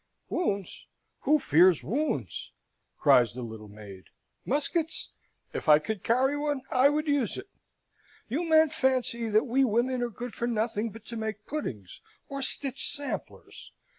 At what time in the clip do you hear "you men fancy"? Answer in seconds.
8.27-9.29